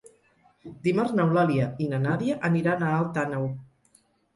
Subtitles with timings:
[0.87, 3.51] Dimarts n'Eulàlia i na Nàdia aniran a Alt Àneu.